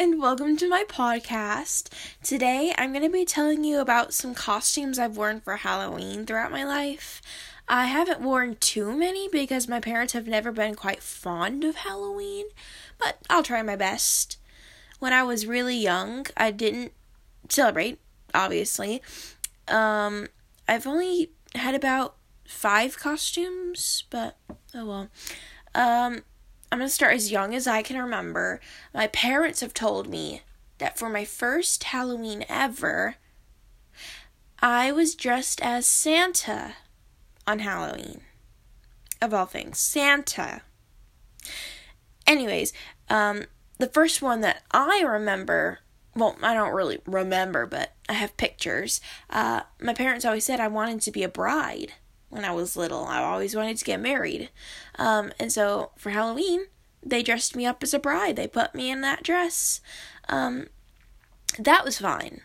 and 0.00 0.18
welcome 0.18 0.56
to 0.56 0.66
my 0.66 0.82
podcast. 0.88 1.90
Today, 2.22 2.72
I'm 2.78 2.92
going 2.92 3.04
to 3.04 3.10
be 3.10 3.26
telling 3.26 3.64
you 3.64 3.80
about 3.80 4.14
some 4.14 4.34
costumes 4.34 4.98
I've 4.98 5.18
worn 5.18 5.42
for 5.42 5.56
Halloween 5.56 6.24
throughout 6.24 6.50
my 6.50 6.64
life. 6.64 7.20
I 7.68 7.84
haven't 7.84 8.22
worn 8.22 8.56
too 8.60 8.96
many 8.96 9.28
because 9.28 9.68
my 9.68 9.78
parents 9.78 10.14
have 10.14 10.26
never 10.26 10.52
been 10.52 10.74
quite 10.74 11.02
fond 11.02 11.64
of 11.64 11.76
Halloween, 11.76 12.46
but 12.98 13.18
I'll 13.28 13.42
try 13.42 13.60
my 13.60 13.76
best. 13.76 14.38
When 15.00 15.12
I 15.12 15.22
was 15.22 15.44
really 15.44 15.76
young, 15.76 16.24
I 16.34 16.50
didn't 16.50 16.92
celebrate, 17.50 17.98
obviously. 18.32 19.02
Um, 19.68 20.28
I've 20.66 20.86
only 20.86 21.32
had 21.54 21.74
about 21.74 22.16
five 22.48 22.98
costumes, 22.98 24.04
but 24.08 24.38
oh 24.74 24.86
well. 24.86 25.08
Um, 25.74 26.22
I'm 26.70 26.78
going 26.78 26.88
to 26.88 26.94
start 26.94 27.14
as 27.14 27.32
young 27.32 27.54
as 27.54 27.66
I 27.66 27.82
can 27.82 27.98
remember. 27.98 28.60
My 28.94 29.08
parents 29.08 29.60
have 29.60 29.74
told 29.74 30.08
me 30.08 30.42
that 30.78 30.98
for 30.98 31.08
my 31.08 31.24
first 31.24 31.82
Halloween 31.84 32.44
ever, 32.48 33.16
I 34.60 34.92
was 34.92 35.16
dressed 35.16 35.60
as 35.62 35.86
Santa 35.86 36.74
on 37.46 37.58
Halloween. 37.58 38.20
Of 39.20 39.34
all 39.34 39.46
things, 39.46 39.78
Santa. 39.80 40.62
Anyways, 42.26 42.72
um, 43.08 43.44
the 43.78 43.88
first 43.88 44.22
one 44.22 44.40
that 44.42 44.62
I 44.70 45.02
remember, 45.04 45.80
well, 46.14 46.36
I 46.40 46.54
don't 46.54 46.72
really 46.72 47.00
remember, 47.04 47.66
but 47.66 47.94
I 48.08 48.12
have 48.12 48.36
pictures. 48.36 49.00
Uh, 49.28 49.62
my 49.80 49.92
parents 49.92 50.24
always 50.24 50.44
said 50.44 50.60
I 50.60 50.68
wanted 50.68 51.00
to 51.02 51.10
be 51.10 51.24
a 51.24 51.28
bride 51.28 51.94
when 52.30 52.44
I 52.44 52.52
was 52.52 52.76
little. 52.76 53.04
I 53.04 53.22
always 53.22 53.54
wanted 53.54 53.76
to 53.76 53.84
get 53.84 54.00
married. 54.00 54.48
Um, 54.98 55.32
and 55.38 55.52
so 55.52 55.90
for 55.96 56.10
Halloween, 56.10 56.66
they 57.04 57.22
dressed 57.22 57.54
me 57.54 57.66
up 57.66 57.82
as 57.82 57.92
a 57.92 57.98
bride. 57.98 58.36
They 58.36 58.46
put 58.46 58.74
me 58.74 58.90
in 58.90 59.00
that 59.02 59.22
dress. 59.22 59.80
Um, 60.28 60.68
that 61.58 61.84
was 61.84 61.98
fine. 61.98 62.40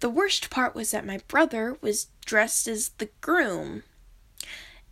The 0.00 0.10
worst 0.10 0.50
part 0.50 0.74
was 0.74 0.90
that 0.90 1.06
my 1.06 1.20
brother 1.28 1.76
was 1.80 2.08
dressed 2.24 2.66
as 2.66 2.90
the 2.98 3.10
groom. 3.20 3.82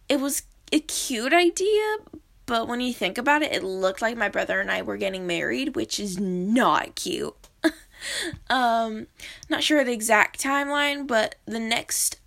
It 0.09 0.20
was 0.20 0.42
a 0.70 0.81
cute 0.81 1.33
idea, 1.33 1.97
but 2.45 2.69
when 2.69 2.81
you 2.81 2.92
think 2.92 3.17
about 3.17 3.42
it, 3.42 3.53
it 3.53 3.65
looked 3.65 4.03
like 4.03 4.17
my 4.17 4.29
brother 4.29 4.61
and 4.61 4.70
I 4.70 4.83
were 4.83 4.97
getting 4.98 5.27
married, 5.27 5.75
which 5.75 5.98
is 5.98 6.19
not 6.19 6.95
cute. 6.95 7.35
um, 8.51 9.07
not 9.48 9.63
sure 9.63 9.83
the 9.83 9.92
exact 9.92 10.42
timeline, 10.42 11.07
but 11.07 11.37
the 11.47 11.59
next 11.61 12.17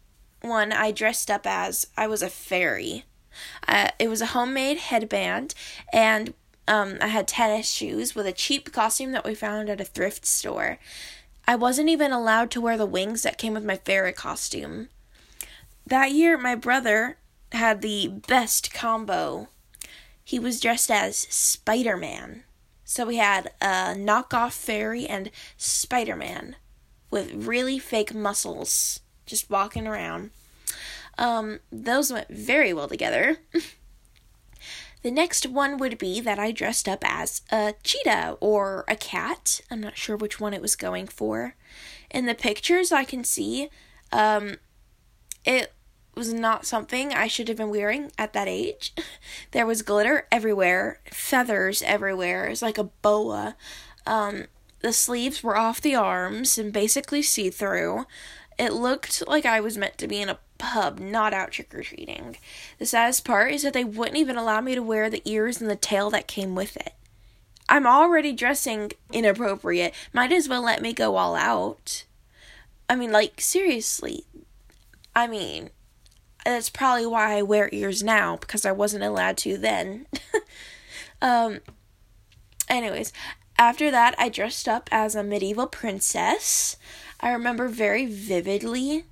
one 0.42 0.72
I 0.72 0.92
dressed 0.92 1.32
up 1.32 1.46
as, 1.46 1.88
I 1.98 2.08
was 2.08 2.22
a 2.22 2.30
fairy. 2.30 3.06
Uh, 3.68 3.90
it 4.00 4.10
was 4.10 4.22
a 4.22 4.28
homemade 4.28 4.78
headband, 4.78 5.54
and 5.94 6.34
um, 6.68 6.98
I 7.02 7.08
had 7.08 7.28
tennis 7.28 7.70
shoes 7.70 8.16
with 8.16 8.26
a 8.26 8.32
cheap 8.32 8.72
costume 8.72 9.12
that 9.12 9.26
we 9.26 9.36
found 9.36 9.70
at 9.70 9.82
a 9.82 9.86
thrift 9.86 10.26
store. 10.26 10.78
I 11.48 11.56
wasn't 11.56 11.90
even 11.90 12.12
allowed 12.12 12.52
to 12.52 12.62
wear 12.62 12.78
the 12.78 12.86
wings 12.86 13.24
that 13.24 13.38
came 13.38 13.54
with 13.54 13.66
my 13.66 13.78
fairy 13.78 14.14
costume. 14.14 14.90
That 15.86 16.12
year, 16.12 16.38
my 16.38 16.56
brother 16.56 17.18
had 17.52 17.82
the 17.82 18.08
best 18.08 18.74
combo. 18.74 19.50
He 20.24 20.40
was 20.40 20.60
dressed 20.60 20.92
as 20.92 21.18
Spider 21.18 21.98
Man. 21.98 22.44
So 22.86 23.06
we 23.06 23.18
had 23.18 23.52
a 23.62 23.96
knockoff 23.96 24.52
fairy 24.52 25.06
and 25.08 25.32
Spider 25.58 26.16
Man 26.16 26.56
with 27.10 27.34
really 27.34 27.80
fake 27.80 28.14
muscles 28.14 29.02
just 29.32 29.50
walking 29.50 29.88
around. 29.88 30.30
Um, 31.18 31.62
those 31.72 32.14
went 32.14 32.30
very 32.30 32.74
well 32.74 32.88
together. 32.88 33.38
the 35.04 35.12
next 35.12 35.48
one 35.48 35.78
would 35.78 35.98
be 35.98 36.22
that 36.22 36.38
I 36.38 36.52
dressed 36.52 36.88
up 36.88 37.04
as 37.04 37.42
a 37.52 37.74
cheetah 37.84 38.38
or 38.40 38.86
a 38.88 38.96
cat. 38.96 39.62
I'm 39.72 39.82
not 39.82 39.98
sure 39.98 40.16
which 40.16 40.40
one 40.40 40.54
it 40.54 40.62
was 40.62 40.76
going 40.76 41.08
for. 41.08 41.56
In 42.10 42.26
the 42.26 42.36
pictures, 42.36 42.92
I 42.92 43.06
can 43.06 43.24
see 43.24 43.70
um, 44.12 44.58
it 45.46 45.74
was 46.14 46.34
not 46.34 46.66
something 46.66 47.14
I 47.14 47.28
should 47.28 47.48
have 47.48 47.58
been 47.58 47.70
wearing 47.70 48.12
at 48.18 48.34
that 48.34 48.50
age. 48.50 48.94
there 49.52 49.66
was 49.66 49.82
glitter 49.82 50.28
everywhere, 50.32 51.00
feathers 51.06 51.82
everywhere. 51.82 52.48
It 52.48 52.50
was 52.50 52.62
like 52.62 52.78
a 52.78 52.84
boa. 52.84 53.56
Um, 54.06 54.48
the 54.82 54.94
sleeves 54.94 55.44
were 55.44 55.58
off 55.58 55.80
the 55.80 55.96
arms 55.96 56.58
and 56.58 56.74
basically 56.74 57.22
see 57.22 57.50
through. 57.50 58.06
It 58.58 58.74
looked 58.74 59.28
like 59.28 59.46
I 59.46 59.60
was 59.60 59.78
meant 59.78 59.98
to 60.00 60.08
be 60.08 60.22
in 60.22 60.30
a 60.30 60.40
pub, 60.58 61.00
not 61.00 61.34
out 61.34 61.52
trick 61.52 61.74
or 61.74 61.82
treating. 61.82 62.38
The 62.78 62.86
saddest 62.86 63.26
part 63.26 63.52
is 63.52 63.64
that 63.64 63.74
they 63.74 63.84
wouldn't 63.84 64.18
even 64.18 64.38
allow 64.38 64.62
me 64.62 64.76
to 64.76 64.84
wear 64.84 65.10
the 65.10 65.22
ears 65.26 65.60
and 65.60 65.70
the 65.70 65.76
tail 65.76 66.10
that 66.12 66.28
came 66.28 66.54
with 66.56 66.78
it. 66.78 66.94
I'm 67.68 67.88
already 67.88 68.34
dressing 68.34 68.92
inappropriate. 69.12 69.94
Might 70.14 70.32
as 70.32 70.50
well 70.50 70.62
let 70.62 70.82
me 70.82 70.94
go 70.94 71.16
all 71.16 71.36
out. 71.36 72.04
I 72.90 72.96
mean, 72.96 73.12
like, 73.12 73.40
seriously. 73.40 74.26
I 75.16 75.26
mean, 75.28 75.70
that's 76.44 76.70
probably 76.70 77.06
why 77.06 77.38
I 77.38 77.42
wear 77.42 77.70
ears 77.72 78.04
now, 78.04 78.36
because 78.36 78.66
I 78.66 78.72
wasn't 78.72 79.04
allowed 79.04 79.38
to 79.38 79.58
then. 79.58 80.08
um, 81.22 81.60
anyways, 82.68 83.14
after 83.58 83.92
that, 83.92 84.16
I 84.18 84.30
dressed 84.30 84.68
up 84.68 84.90
as 84.92 85.16
a 85.16 85.24
medieval 85.24 85.68
princess. 85.68 86.78
I 87.22 87.32
remember 87.32 87.68
very 87.68 88.06
vividly, 88.06 89.06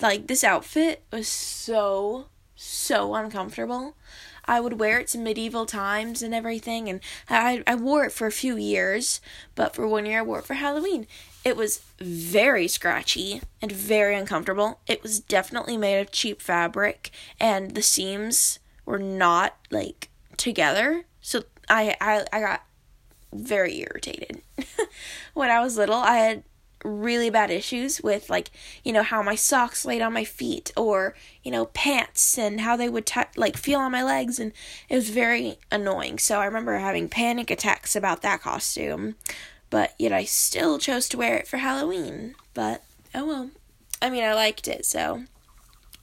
like, 0.00 0.26
this 0.26 0.44
outfit 0.44 1.02
was 1.10 1.26
so, 1.28 2.26
so 2.54 3.14
uncomfortable. 3.14 3.96
I 4.44 4.60
would 4.60 4.80
wear 4.80 5.00
it 5.00 5.08
to 5.08 5.18
medieval 5.18 5.66
times 5.66 6.22
and 6.22 6.34
everything, 6.34 6.88
and 6.88 7.00
I, 7.28 7.62
I 7.66 7.74
wore 7.74 8.04
it 8.04 8.12
for 8.12 8.26
a 8.26 8.32
few 8.32 8.56
years, 8.56 9.20
but 9.54 9.74
for 9.74 9.86
one 9.86 10.06
year 10.06 10.20
I 10.20 10.22
wore 10.22 10.38
it 10.38 10.46
for 10.46 10.54
Halloween. 10.54 11.06
It 11.44 11.56
was 11.56 11.82
very 11.98 12.66
scratchy 12.66 13.42
and 13.60 13.70
very 13.70 14.14
uncomfortable. 14.14 14.80
It 14.86 15.02
was 15.02 15.20
definitely 15.20 15.76
made 15.76 16.00
of 16.00 16.10
cheap 16.12 16.40
fabric, 16.40 17.10
and 17.38 17.72
the 17.74 17.82
seams 17.82 18.58
were 18.84 18.98
not 18.98 19.56
like 19.70 20.08
together. 20.36 21.04
So 21.20 21.44
I 21.68 21.96
I, 22.00 22.24
I 22.32 22.40
got 22.40 22.64
very 23.32 23.80
irritated. 23.80 24.42
when 25.34 25.50
I 25.50 25.60
was 25.60 25.76
little, 25.76 25.96
I 25.96 26.16
had 26.16 26.42
really 26.84 27.30
bad 27.30 27.50
issues 27.50 28.00
with 28.02 28.30
like 28.30 28.50
you 28.84 28.92
know 28.92 29.02
how 29.02 29.22
my 29.22 29.34
socks 29.34 29.84
laid 29.84 30.00
on 30.00 30.12
my 30.12 30.24
feet 30.24 30.70
or 30.76 31.14
you 31.42 31.50
know 31.50 31.66
pants 31.66 32.38
and 32.38 32.60
how 32.60 32.76
they 32.76 32.88
would 32.88 33.06
t- 33.06 33.20
like 33.36 33.56
feel 33.56 33.80
on 33.80 33.92
my 33.92 34.02
legs 34.02 34.38
and 34.38 34.52
it 34.88 34.94
was 34.94 35.10
very 35.10 35.58
annoying. 35.70 36.18
So 36.18 36.40
i 36.40 36.44
remember 36.44 36.78
having 36.78 37.08
panic 37.08 37.50
attacks 37.50 37.96
about 37.96 38.22
that 38.22 38.42
costume 38.42 39.16
but 39.70 39.94
yet 39.98 40.12
i 40.12 40.24
still 40.24 40.78
chose 40.78 41.08
to 41.08 41.18
wear 41.18 41.36
it 41.36 41.48
for 41.48 41.58
halloween 41.58 42.34
but 42.54 42.82
oh 43.14 43.26
well. 43.26 43.50
I 44.00 44.10
mean 44.10 44.24
i 44.24 44.34
liked 44.34 44.68
it 44.68 44.86
so 44.86 45.24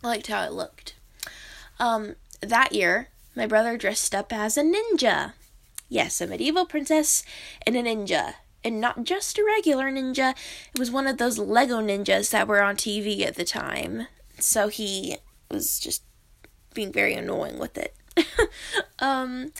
i 0.03 0.07
liked 0.07 0.27
how 0.27 0.43
it 0.43 0.51
looked. 0.51 0.95
Um 1.79 2.15
that 2.41 2.73
year 2.73 3.09
my 3.35 3.45
brother 3.45 3.77
dressed 3.77 4.13
up 4.13 4.33
as 4.33 4.57
a 4.57 4.63
ninja. 4.63 5.33
Yes 5.87 6.19
a 6.19 6.27
medieval 6.27 6.65
princess 6.65 7.23
and 7.65 7.75
a 7.77 7.83
ninja 7.83 8.35
and 8.65 8.81
not 8.81 9.03
just 9.03 9.37
a 9.37 9.45
regular 9.45 9.91
ninja. 9.91 10.31
It 10.73 10.79
was 10.79 10.91
one 10.91 11.07
of 11.07 11.17
those 11.17 11.37
Lego 11.37 11.79
ninjas 11.79 12.31
that 12.31 12.47
were 12.47 12.61
on 12.61 12.75
TV 12.75 13.21
at 13.21 13.35
the 13.35 13.45
time. 13.45 14.07
So 14.39 14.67
he 14.67 15.17
was 15.49 15.79
just 15.79 16.03
being 16.73 16.91
very 16.91 17.13
annoying 17.13 17.59
with 17.59 17.77
it. 17.77 17.95
um 18.99 19.51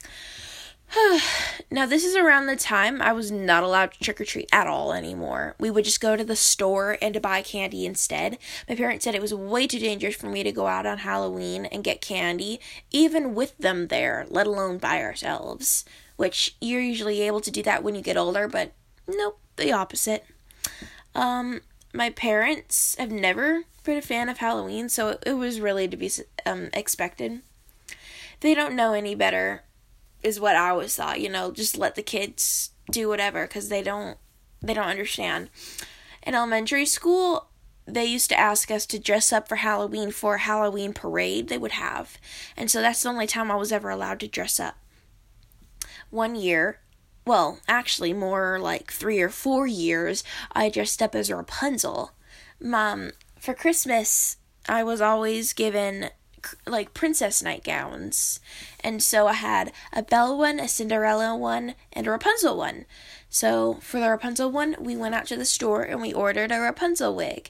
now 1.72 1.86
this 1.86 2.04
is 2.04 2.16
around 2.16 2.46
the 2.46 2.56
time 2.56 3.02
I 3.02 3.12
was 3.14 3.32
not 3.32 3.64
allowed 3.64 3.92
to 3.94 4.00
trick 4.00 4.22
or 4.22 4.26
treat 4.26 4.50
at 4.52 4.68
all 4.68 4.94
anymore. 4.94 5.56
We 5.60 5.72
would 5.72 5.86
just 5.86 6.02
go 6.02 6.16
to 6.16 6.24
the 6.24 6.36
store 6.36 6.98
and 7.02 7.14
to 7.14 7.20
buy 7.20 7.42
candy 7.42 7.86
instead. 7.86 8.38
My 8.68 8.76
parents 8.76 9.04
said 9.04 9.16
it 9.16 9.22
was 9.22 9.34
way 9.34 9.68
too 9.68 9.80
dangerous 9.80 10.16
for 10.16 10.28
me 10.28 10.44
to 10.44 10.52
go 10.52 10.68
out 10.68 10.86
on 10.86 11.00
Halloween 11.00 11.66
and 11.66 11.84
get 11.84 12.02
candy, 12.02 12.60
even 12.92 13.36
with 13.36 13.58
them 13.58 13.88
there, 13.88 14.26
let 14.30 14.48
alone 14.48 14.78
by 14.78 15.02
ourselves. 15.02 15.86
Which 16.18 16.56
you're 16.62 16.82
usually 16.82 17.22
able 17.22 17.42
to 17.42 17.52
do 17.52 17.62
that 17.64 17.84
when 17.84 17.96
you 17.96 18.02
get 18.02 18.16
older, 18.16 18.48
but 18.48 18.72
Nope, 19.08 19.40
the 19.56 19.72
opposite. 19.72 20.26
Um, 21.14 21.62
my 21.94 22.10
parents 22.10 22.96
have 22.98 23.12
never 23.12 23.64
been 23.84 23.98
a 23.98 24.02
fan 24.02 24.30
of 24.30 24.40
Halloween, 24.40 24.90
so 24.90 25.18
it 25.26 25.34
was 25.34 25.60
really 25.60 25.88
to 25.88 25.96
be 25.96 26.12
um, 26.46 26.70
expected. 26.74 27.42
They 28.42 28.54
don't 28.54 28.76
know 28.76 28.94
any 28.94 29.16
better, 29.16 29.64
is 30.24 30.40
what 30.40 30.56
I 30.56 30.70
always 30.70 30.96
thought. 30.96 31.22
You 31.22 31.30
know, 31.30 31.52
just 31.52 31.78
let 31.78 31.96
the 31.96 32.04
kids 32.04 32.72
do 32.92 33.08
whatever 33.08 33.48
because 33.48 33.70
they 33.70 33.82
don't 33.82 34.18
they 34.62 34.74
don't 34.74 34.88
understand. 34.88 35.50
In 36.24 36.34
elementary 36.34 36.86
school, 36.86 37.48
they 37.86 38.06
used 38.06 38.30
to 38.30 38.40
ask 38.40 38.72
us 38.72 38.86
to 38.88 39.00
dress 39.00 39.32
up 39.32 39.48
for 39.48 39.58
Halloween 39.58 40.12
for 40.12 40.36
a 40.36 40.40
Halloween 40.40 40.94
parade 40.94 41.48
they 41.48 41.58
would 41.58 41.74
have, 41.74 42.18
and 42.58 42.70
so 42.70 42.82
that's 42.82 43.04
the 43.04 43.10
only 43.10 43.28
time 43.28 43.52
I 43.52 43.56
was 43.56 43.72
ever 43.72 43.90
allowed 43.90 44.20
to 44.22 44.28
dress 44.28 44.60
up. 44.60 44.76
One 46.10 46.36
year, 46.36 46.80
well, 47.26 47.60
actually, 47.68 48.14
more 48.14 48.60
like 48.60 48.92
three 48.92 49.20
or 49.20 49.30
four 49.30 49.66
years, 49.66 50.24
I 50.52 50.70
dressed 50.70 51.02
up 51.02 51.16
as 51.16 51.32
Rapunzel. 51.32 52.12
Mom, 52.60 53.12
for 53.40 53.54
Christmas, 53.54 54.38
I 54.68 54.84
was 54.84 55.02
always 55.02 55.54
given 55.54 56.10
like 56.68 56.94
princess 56.94 57.42
nightgowns. 57.42 58.40
And 58.80 59.02
so 59.02 59.28
I 59.28 59.34
had 59.34 59.72
a 59.92 60.04
Belle 60.04 60.38
one, 60.38 60.60
a 60.60 60.68
Cinderella 60.68 61.36
one, 61.36 61.76
and 61.94 62.08
a 62.08 62.12
Rapunzel 62.12 62.58
one. 62.58 62.86
So 63.30 63.76
for 63.82 64.00
the 64.00 64.10
Rapunzel 64.10 64.52
one, 64.52 64.76
we 64.80 64.96
went 64.96 65.16
out 65.16 65.26
to 65.28 65.36
the 65.36 65.46
store 65.46 65.82
and 65.82 66.02
we 66.02 66.14
ordered 66.14 66.52
a 66.52 66.60
Rapunzel 66.60 67.16
wig. 67.16 67.50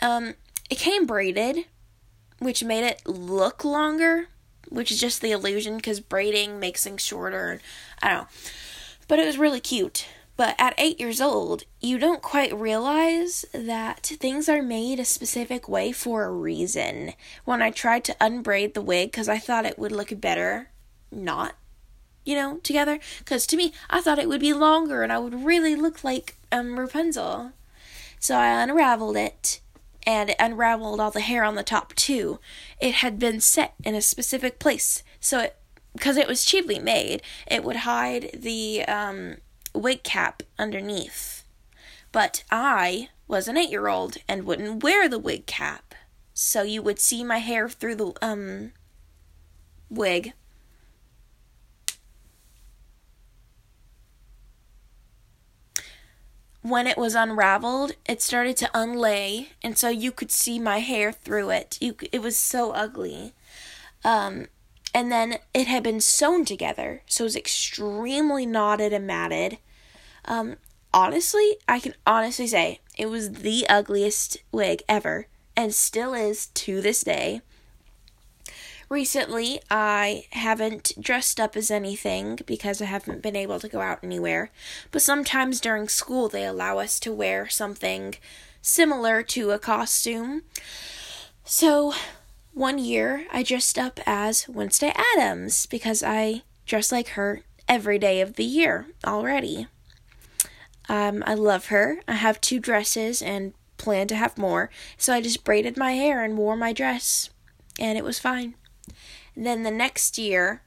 Um, 0.00 0.34
it 0.70 0.78
came 0.78 1.06
braided, 1.06 1.64
which 2.38 2.62
made 2.62 2.84
it 2.84 3.02
look 3.06 3.64
longer, 3.64 4.28
which 4.68 4.90
is 4.90 5.00
just 5.00 5.20
the 5.20 5.32
illusion 5.32 5.76
because 5.76 6.00
braiding 6.00 6.60
makes 6.60 6.84
things 6.84 7.02
shorter. 7.02 7.60
I 8.02 8.08
don't 8.08 8.18
know. 8.18 8.28
But 9.08 9.18
it 9.18 9.26
was 9.26 9.38
really 9.38 9.60
cute. 9.60 10.06
But 10.36 10.54
at 10.56 10.74
eight 10.78 11.00
years 11.00 11.20
old, 11.20 11.64
you 11.80 11.98
don't 11.98 12.22
quite 12.22 12.56
realize 12.56 13.44
that 13.52 14.06
things 14.20 14.48
are 14.48 14.62
made 14.62 15.00
a 15.00 15.04
specific 15.04 15.68
way 15.68 15.90
for 15.90 16.22
a 16.22 16.30
reason. 16.30 17.14
When 17.44 17.60
I 17.60 17.72
tried 17.72 18.04
to 18.04 18.16
unbraid 18.20 18.74
the 18.74 18.80
wig 18.80 19.10
because 19.10 19.28
I 19.28 19.38
thought 19.38 19.66
it 19.66 19.80
would 19.80 19.90
look 19.90 20.20
better 20.20 20.70
not, 21.10 21.56
you 22.24 22.36
know, 22.36 22.58
together, 22.58 23.00
because 23.18 23.48
to 23.48 23.56
me, 23.56 23.72
I 23.90 24.00
thought 24.00 24.20
it 24.20 24.28
would 24.28 24.40
be 24.40 24.52
longer 24.52 25.02
and 25.02 25.12
I 25.12 25.18
would 25.18 25.44
really 25.44 25.74
look 25.74 26.04
like 26.04 26.36
um, 26.52 26.78
Rapunzel. 26.78 27.52
So 28.20 28.36
I 28.36 28.62
unraveled 28.62 29.16
it 29.16 29.60
and 30.06 30.30
it 30.30 30.36
unraveled 30.38 31.00
all 31.00 31.10
the 31.10 31.20
hair 31.20 31.42
on 31.42 31.54
the 31.54 31.62
top 31.62 31.94
too. 31.94 32.38
It 32.80 32.94
had 32.94 33.18
been 33.18 33.40
set 33.40 33.74
in 33.84 33.94
a 33.94 34.02
specific 34.02 34.58
place, 34.58 35.02
so 35.18 35.40
it 35.40 35.56
because 35.92 36.16
it 36.16 36.28
was 36.28 36.44
cheaply 36.44 36.78
made, 36.78 37.22
it 37.46 37.64
would 37.64 37.76
hide 37.76 38.30
the 38.34 38.84
um, 38.84 39.36
wig 39.74 40.02
cap 40.02 40.42
underneath. 40.58 41.44
But 42.12 42.44
I 42.50 43.08
was 43.26 43.48
an 43.48 43.56
eight 43.56 43.70
year 43.70 43.88
old 43.88 44.16
and 44.28 44.44
wouldn't 44.44 44.82
wear 44.82 45.08
the 45.08 45.18
wig 45.18 45.46
cap. 45.46 45.94
So 46.32 46.62
you 46.62 46.82
would 46.82 46.98
see 46.98 47.24
my 47.24 47.38
hair 47.38 47.68
through 47.68 47.96
the 47.96 48.12
um 48.22 48.72
wig. 49.90 50.32
When 56.62 56.86
it 56.86 56.98
was 56.98 57.14
unraveled, 57.14 57.92
it 58.06 58.20
started 58.20 58.56
to 58.58 58.70
unlay, 58.74 59.48
and 59.62 59.78
so 59.78 59.88
you 59.88 60.12
could 60.12 60.30
see 60.30 60.58
my 60.58 60.78
hair 60.78 61.12
through 61.12 61.50
it. 61.50 61.78
You, 61.80 61.96
it 62.12 62.20
was 62.20 62.36
so 62.36 62.72
ugly. 62.72 63.32
Um, 64.04 64.48
and 64.94 65.12
then 65.12 65.38
it 65.54 65.66
had 65.66 65.82
been 65.82 66.00
sewn 66.00 66.44
together, 66.44 67.02
so 67.06 67.24
it 67.24 67.26
was 67.26 67.36
extremely 67.36 68.46
knotted 68.46 68.92
and 68.92 69.06
matted. 69.06 69.58
Um, 70.24 70.56
honestly, 70.92 71.56
I 71.68 71.80
can 71.80 71.94
honestly 72.06 72.46
say 72.46 72.80
it 72.96 73.06
was 73.06 73.32
the 73.32 73.66
ugliest 73.68 74.38
wig 74.52 74.82
ever, 74.88 75.26
and 75.56 75.74
still 75.74 76.14
is 76.14 76.46
to 76.46 76.80
this 76.80 77.02
day. 77.02 77.42
Recently, 78.88 79.60
I 79.70 80.24
haven't 80.30 80.92
dressed 80.98 81.38
up 81.38 81.56
as 81.56 81.70
anything 81.70 82.38
because 82.46 82.80
I 82.80 82.86
haven't 82.86 83.22
been 83.22 83.36
able 83.36 83.60
to 83.60 83.68
go 83.68 83.80
out 83.80 83.98
anywhere, 84.02 84.50
but 84.90 85.02
sometimes 85.02 85.60
during 85.60 85.88
school 85.88 86.28
they 86.28 86.44
allow 86.46 86.78
us 86.78 86.98
to 87.00 87.12
wear 87.12 87.48
something 87.50 88.14
similar 88.62 89.22
to 89.24 89.50
a 89.50 89.58
costume. 89.58 90.42
So, 91.44 91.92
one 92.52 92.78
year, 92.78 93.26
I 93.30 93.42
dressed 93.42 93.78
up 93.78 94.00
as 94.06 94.48
Wednesday 94.48 94.92
Addams 94.94 95.66
because 95.66 96.02
I 96.02 96.42
dress 96.66 96.90
like 96.90 97.08
her 97.10 97.42
every 97.68 97.98
day 97.98 98.20
of 98.20 98.34
the 98.34 98.44
year 98.44 98.86
already. 99.06 99.66
Um, 100.88 101.22
I 101.26 101.34
love 101.34 101.66
her. 101.66 102.00
I 102.08 102.14
have 102.14 102.40
two 102.40 102.58
dresses 102.58 103.20
and 103.20 103.52
plan 103.76 104.08
to 104.08 104.16
have 104.16 104.38
more, 104.38 104.70
so 104.96 105.12
I 105.12 105.20
just 105.20 105.44
braided 105.44 105.76
my 105.76 105.92
hair 105.92 106.24
and 106.24 106.36
wore 106.36 106.56
my 106.56 106.72
dress, 106.72 107.30
and 107.78 107.96
it 107.96 108.04
was 108.04 108.18
fine. 108.18 108.54
then 109.36 109.62
the 109.62 109.70
next 109.70 110.18
year, 110.18 110.62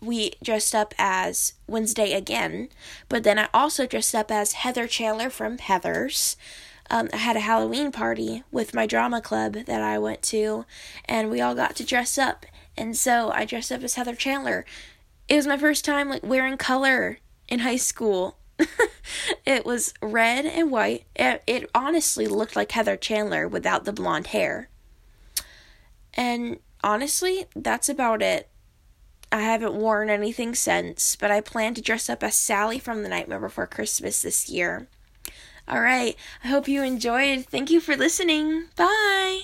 we 0.00 0.32
dressed 0.42 0.74
up 0.74 0.94
as 0.98 1.54
Wednesday 1.66 2.12
again, 2.12 2.68
but 3.08 3.22
then 3.22 3.38
I 3.38 3.48
also 3.52 3.86
dressed 3.86 4.14
up 4.14 4.30
as 4.30 4.52
Heather 4.52 4.86
Chandler 4.86 5.30
from 5.30 5.58
Heathers 5.58 6.36
um, 6.90 7.08
I 7.12 7.16
had 7.18 7.36
a 7.36 7.40
Halloween 7.40 7.92
party 7.92 8.44
with 8.50 8.74
my 8.74 8.86
drama 8.86 9.20
club 9.20 9.52
that 9.52 9.82
I 9.82 9.98
went 9.98 10.22
to, 10.24 10.64
and 11.04 11.30
we 11.30 11.40
all 11.40 11.54
got 11.54 11.76
to 11.76 11.84
dress 11.84 12.16
up. 12.16 12.46
And 12.76 12.96
so 12.96 13.30
I 13.30 13.44
dressed 13.44 13.72
up 13.72 13.82
as 13.82 13.94
Heather 13.94 14.14
Chandler. 14.14 14.64
It 15.28 15.36
was 15.36 15.46
my 15.46 15.58
first 15.58 15.84
time 15.84 16.08
like 16.08 16.22
wearing 16.22 16.56
color 16.56 17.18
in 17.48 17.60
high 17.60 17.76
school. 17.76 18.38
it 19.44 19.66
was 19.66 19.92
red 20.00 20.46
and 20.46 20.70
white. 20.70 21.04
It, 21.14 21.42
it 21.46 21.70
honestly 21.74 22.26
looked 22.26 22.56
like 22.56 22.72
Heather 22.72 22.96
Chandler 22.96 23.46
without 23.46 23.84
the 23.84 23.92
blonde 23.92 24.28
hair. 24.28 24.68
And 26.14 26.58
honestly, 26.82 27.46
that's 27.54 27.88
about 27.88 28.22
it. 28.22 28.48
I 29.30 29.42
haven't 29.42 29.74
worn 29.74 30.08
anything 30.08 30.54
since, 30.54 31.14
but 31.14 31.30
I 31.30 31.42
plan 31.42 31.74
to 31.74 31.82
dress 31.82 32.08
up 32.08 32.22
as 32.22 32.34
Sally 32.34 32.78
from 32.78 33.02
The 33.02 33.10
Nightmare 33.10 33.40
Before 33.40 33.66
Christmas 33.66 34.22
this 34.22 34.48
year. 34.48 34.88
All 35.68 35.80
right. 35.80 36.16
I 36.42 36.48
hope 36.48 36.68
you 36.68 36.82
enjoyed. 36.82 37.46
Thank 37.46 37.70
you 37.70 37.80
for 37.80 37.96
listening. 37.96 38.66
Bye. 38.76 39.42